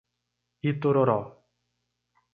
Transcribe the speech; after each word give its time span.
Itororó 0.69 1.19